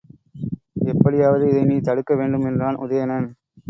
[0.85, 3.29] எப்படியாவது இதை நீ தடுக்க வேண்டும் என்றான் உதயணன்.